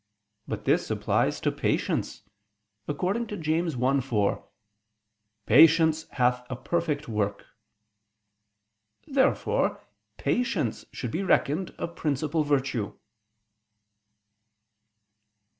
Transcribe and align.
But 0.47 0.65
this 0.65 0.89
applies 0.89 1.39
to 1.41 1.51
patience, 1.51 2.23
according 2.87 3.27
to 3.27 3.37
James 3.37 3.75
1:4: 3.75 4.43
"Patience 5.45 6.07
hath 6.13 6.43
a 6.49 6.55
perfect 6.55 7.07
work." 7.07 7.45
Therefore 9.05 9.79
patience 10.17 10.85
should 10.91 11.11
be 11.11 11.21
reckoned 11.21 11.75
a 11.77 11.87
principal 11.87 12.41
virtue. 12.43 12.95